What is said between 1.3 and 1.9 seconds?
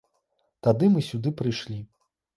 прыйшлі.